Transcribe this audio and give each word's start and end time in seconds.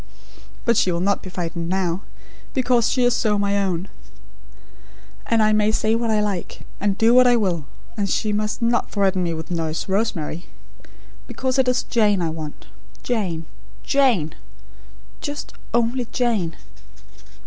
But 0.65 0.77
she 0.77 0.91
will 0.91 0.99
not 0.99 1.21
be 1.21 1.29
frightened 1.29 1.69
now, 1.69 2.01
because 2.55 2.89
she 2.89 3.03
is 3.03 3.15
so 3.15 3.37
my 3.37 3.63
own; 3.63 3.87
and 5.27 5.43
I 5.43 5.53
may 5.53 5.71
say 5.71 5.93
what 5.93 6.09
I 6.09 6.19
like; 6.21 6.61
and 6.79 6.97
do 6.97 7.13
what 7.13 7.27
I 7.27 7.35
will; 7.35 7.67
and 7.95 8.09
she 8.09 8.33
must 8.33 8.63
not 8.63 8.89
threaten 8.89 9.21
me 9.21 9.35
with 9.35 9.51
Nurse 9.51 9.87
Rosemary; 9.87 10.47
because 11.27 11.59
it 11.59 11.67
is 11.67 11.83
Jane 11.83 12.19
I 12.19 12.31
want 12.31 12.65
Jane, 13.03 13.45
Jane; 13.83 14.33
just 15.21 15.53
ONLY 15.71 16.07
Jane! 16.11 16.55